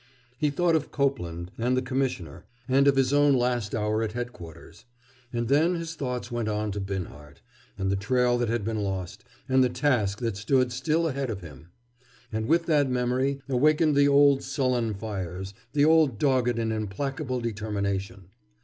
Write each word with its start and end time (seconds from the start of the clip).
He 0.35 0.49
thought 0.49 0.75
of 0.75 0.89
Copeland, 0.91 1.51
and 1.59 1.77
the 1.77 1.81
Commissioner, 1.83 2.43
and 2.67 2.87
of 2.87 2.95
his 2.95 3.13
own 3.13 3.35
last 3.35 3.75
hour 3.75 4.01
at 4.01 4.13
Headquarters. 4.13 4.85
And 5.31 5.47
then 5.47 5.75
his 5.75 5.93
thoughts 5.93 6.31
went 6.31 6.49
on 6.49 6.71
to 6.71 6.79
Binhart, 6.79 7.43
and 7.77 7.91
the 7.91 7.95
trail 7.95 8.39
that 8.39 8.49
had 8.49 8.65
been 8.65 8.79
lost, 8.81 9.23
and 9.47 9.63
the 9.63 9.69
task 9.69 10.17
that 10.17 10.37
stood 10.37 10.71
still 10.71 11.07
ahead 11.07 11.29
of 11.29 11.41
him. 11.41 11.69
And 12.31 12.47
with 12.47 12.65
that 12.65 12.89
memory 12.89 13.41
awakened 13.47 13.95
the 13.95 14.07
old 14.07 14.41
sullen 14.41 14.95
fires, 14.95 15.53
the 15.73 15.85
old 15.85 16.17
dogged 16.17 16.57
and 16.57 16.73
implacable 16.73 17.39
determination. 17.39 18.29